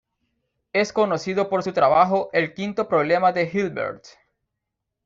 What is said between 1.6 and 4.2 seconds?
su trabajo El quinto problema de Hilbert.